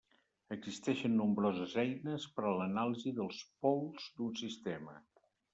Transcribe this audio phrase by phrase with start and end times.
[0.53, 5.01] Existeixen nombroses eines per a l'anàlisi dels pols d'un sistema.